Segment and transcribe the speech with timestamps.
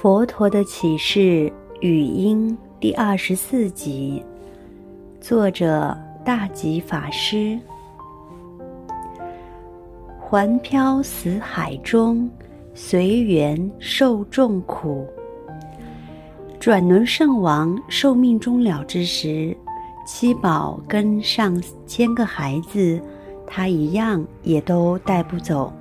[0.00, 4.24] 佛陀的启示语音第二十四集，
[5.20, 7.58] 作者大吉法师。
[10.20, 12.30] 环漂死海中，
[12.76, 15.04] 随缘受众苦。
[16.60, 19.56] 转轮圣王寿命终了之时，
[20.06, 23.02] 七宝跟上千个孩子，
[23.44, 25.72] 他一样也都带不走。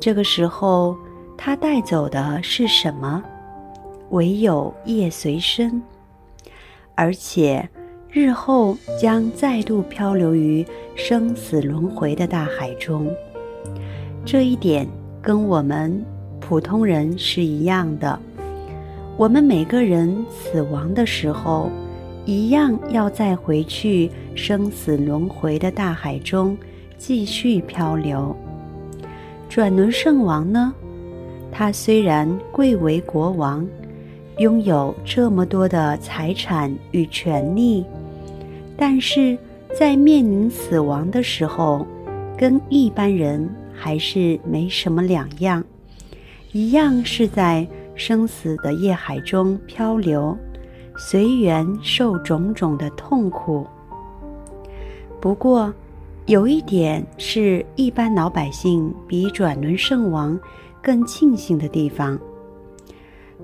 [0.00, 0.96] 这个时候，
[1.40, 3.22] 他带走的是什么？
[4.10, 5.80] 唯有业随身，
[6.96, 7.66] 而且
[8.10, 10.66] 日后将再度漂流于
[10.96, 13.08] 生死轮回的大海中。
[14.24, 14.86] 这一点
[15.22, 16.04] 跟我们
[16.40, 18.18] 普通人是一样的。
[19.16, 21.70] 我们每个人死亡的时候，
[22.26, 26.58] 一样要再回去生死轮回的大海中
[26.98, 28.36] 继续漂流。
[29.48, 30.74] 转轮圣王呢？
[31.58, 33.66] 他虽然贵为国王，
[34.36, 37.84] 拥有这么多的财产与权力，
[38.76, 39.36] 但是
[39.76, 41.84] 在面临死亡的时候，
[42.36, 45.64] 跟一般人还是没什么两样，
[46.52, 50.38] 一样是在生死的业海中漂流，
[50.96, 53.66] 随缘受种种的痛苦。
[55.20, 55.74] 不过，
[56.26, 60.38] 有一点是一般老百姓比转轮圣王
[60.82, 62.18] 更庆幸的地方，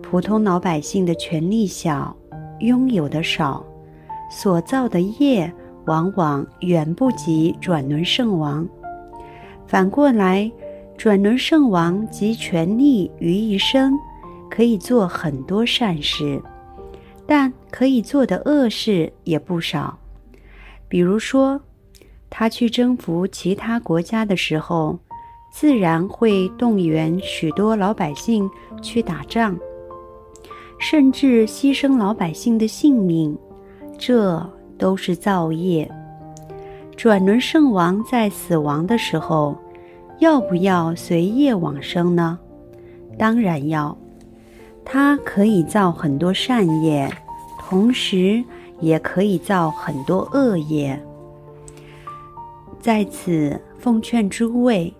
[0.03, 2.17] 普通老百姓的权力小，
[2.61, 3.65] 拥有的少，
[4.31, 5.53] 所造的业
[5.87, 8.67] 往往远不及转轮圣王。
[9.67, 10.51] 反过来，
[10.97, 13.93] 转轮圣王集权力于一身，
[14.51, 16.41] 可以做很多善事，
[17.27, 19.99] 但可以做的恶事也不少。
[20.89, 21.61] 比如说，
[22.31, 24.99] 他去征服其他国家的时候，
[25.57, 28.51] 自然会动员许多老百姓
[28.83, 29.57] 去打仗，
[30.81, 33.39] 甚至牺牲老百姓的性命，
[33.97, 34.45] 这
[34.77, 35.89] 都是造业。
[36.97, 39.57] 转轮圣王在死亡的时候，
[40.19, 42.37] 要不要随业往生呢？
[43.17, 43.97] 当然要。
[44.85, 47.09] 他可以造很多善业，
[47.61, 48.43] 同时
[48.81, 51.01] 也可以造很多恶业。
[52.81, 54.93] 在此奉劝诸位。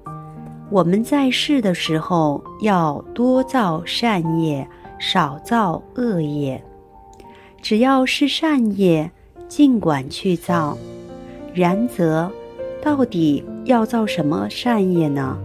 [0.71, 4.67] 我们在世的时候，要多造善业，
[4.99, 6.63] 少造恶业。
[7.63, 9.11] 只要是善业，
[9.47, 10.77] 尽管去造。
[11.55, 12.31] 然则，
[12.83, 15.39] 到底要造什么善业呢？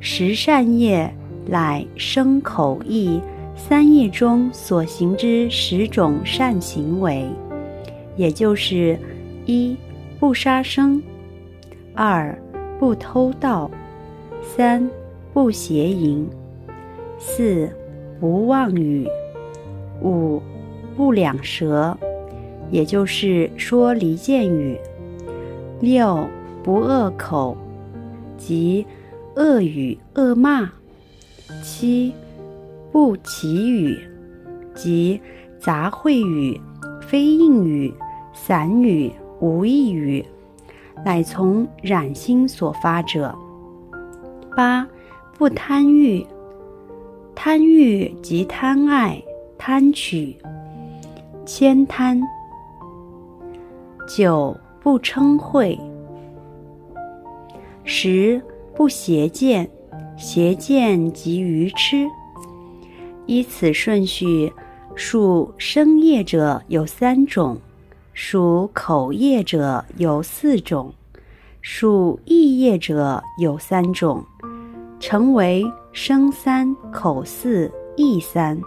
[0.00, 1.12] 十善业
[1.46, 3.20] 乃生口意
[3.56, 7.26] 三业中所行之十种善行为，
[8.16, 8.98] 也就是
[9.46, 9.76] 一
[10.20, 11.02] 不杀生，
[11.94, 12.38] 二。
[12.82, 13.70] 不偷盗，
[14.42, 14.90] 三
[15.32, 16.28] 不邪淫，
[17.16, 17.70] 四
[18.18, 19.06] 不妄语，
[20.02, 20.42] 五
[20.96, 21.96] 不两舌，
[22.72, 24.76] 也就是说离间语，
[25.80, 26.26] 六
[26.64, 27.56] 不恶口，
[28.36, 28.84] 即
[29.36, 30.68] 恶语恶骂，
[31.62, 32.12] 七
[32.90, 33.96] 不綺语，
[34.74, 35.20] 即
[35.60, 36.60] 杂秽语、
[37.00, 37.94] 非应语、
[38.34, 40.24] 散语、无义语。
[41.04, 43.34] 乃从染心所发者。
[44.56, 44.86] 八
[45.38, 46.26] 不贪欲，
[47.34, 49.22] 贪欲即贪爱、
[49.56, 50.36] 贪取、
[51.46, 52.20] 慳贪。
[54.08, 55.78] 九不嗔恚，
[57.84, 58.42] 十
[58.74, 59.68] 不邪见，
[60.16, 62.06] 邪见即愚痴。
[63.26, 64.52] 依此顺序，
[64.94, 67.56] 数生业者有三种。
[68.14, 70.92] 属口业者有四种，
[71.60, 74.24] 属意业者有三种，
[75.00, 78.60] 称为生三、口四、意三。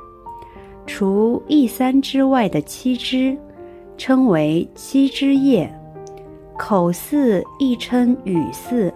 [0.88, 3.38] 除意三之外的七支，
[3.98, 5.72] 称为七支业。
[6.58, 8.94] 口四亦称语四。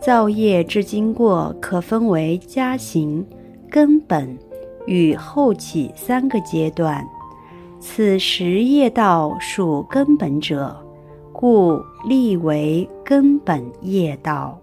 [0.00, 3.24] 造业之经过，可分为加行、
[3.70, 4.36] 根本
[4.86, 7.06] 与后起三个阶段。
[7.84, 10.72] 此十业道属根本者，
[11.32, 14.56] 故立为根本业道。